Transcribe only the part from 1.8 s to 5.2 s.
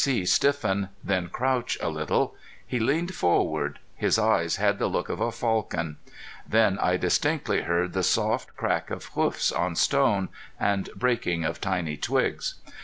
little. He leaned forward his eyes had the look of